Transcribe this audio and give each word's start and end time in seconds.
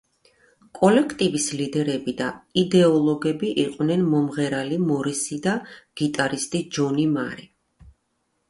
კოლექტივის 0.77 1.43
ლიდერები 1.59 2.15
და 2.21 2.29
იდეოლოგები 2.63 3.51
იყვნენ 3.65 4.07
მომღერალი 4.15 4.81
მორისი 4.87 5.39
და 5.47 5.55
გიტარისტი 6.03 6.63
ჯონი 6.79 7.07
მარი. 7.17 7.51